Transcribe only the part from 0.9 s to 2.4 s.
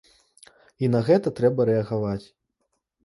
на гэта трэба рэагаваць.